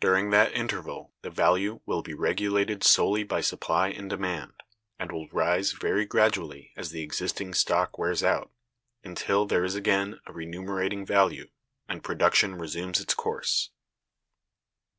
[0.00, 4.52] During that interval the value will be regulated solely by supply and demand,
[4.98, 8.50] and will rise very gradually as the existing stock wears out,
[9.02, 11.48] until there is again a remunerating value,
[11.88, 13.70] and production resumes its course.